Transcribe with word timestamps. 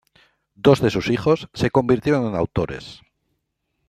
Dos 0.55 0.81
de 0.81 0.89
sus 0.89 1.11
hijos 1.11 1.47
se 1.53 1.69
convirtieron 1.69 2.25
en 2.25 2.35
autores. 2.35 3.01